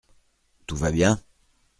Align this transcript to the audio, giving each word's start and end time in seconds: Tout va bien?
Tout 0.65 0.77
va 0.77 0.89
bien? 0.89 1.21